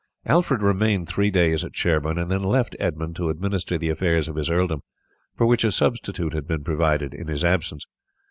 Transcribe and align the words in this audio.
Alfred 0.25 0.63
remained 0.63 1.07
three 1.07 1.29
days 1.29 1.63
at 1.63 1.75
Sherborne 1.75 2.17
and 2.17 2.31
then 2.31 2.41
left 2.41 2.75
Edmund 2.79 3.15
to 3.17 3.29
administer 3.29 3.77
the 3.77 3.91
affairs 3.91 4.27
of 4.27 4.35
his 4.35 4.49
earldom, 4.49 4.81
for 5.35 5.45
which 5.45 5.63
a 5.63 5.71
substitute 5.71 6.33
had 6.33 6.47
been 6.47 6.63
provided 6.63 7.13
in 7.13 7.27
his 7.27 7.45
absence. 7.45 7.85